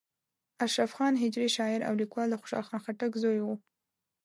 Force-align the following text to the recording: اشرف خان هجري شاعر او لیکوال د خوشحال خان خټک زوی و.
اشرف 0.65 0.91
خان 0.97 1.13
هجري 1.23 1.47
شاعر 1.57 1.79
او 1.87 1.93
لیکوال 2.01 2.27
د 2.31 2.39
خوشحال 2.41 2.65
خان 2.67 2.79
خټک 2.85 3.11
زوی 3.23 3.39
و. 3.43 3.47